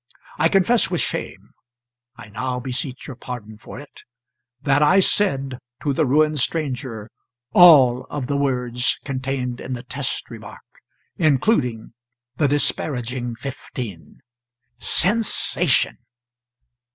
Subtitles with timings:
[0.39, 1.51] I confess with shame
[2.17, 4.01] and I now beseech your pardon for it
[4.63, 7.11] that I said to the ruined stranger
[7.51, 10.63] all of the words contained in the test remark,
[11.17, 11.93] including
[12.37, 14.21] the disparaging fifteen.
[14.79, 15.99] [Sensation.